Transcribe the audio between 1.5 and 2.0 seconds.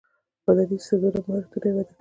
یې وده کوي.